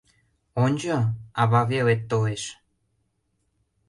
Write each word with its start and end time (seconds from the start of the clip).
—Ончо... 0.63 0.95
ававелет 1.41 2.01
толеш. 2.09 2.43